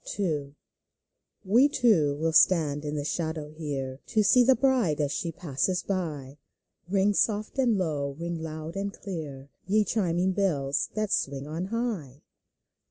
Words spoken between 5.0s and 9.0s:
she passes by; Ring soft and low, ring loud and